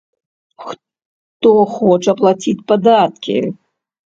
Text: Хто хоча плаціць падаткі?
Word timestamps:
Хто 0.63 1.51
хоча 1.75 2.17
плаціць 2.23 2.57
падаткі? 2.73 3.37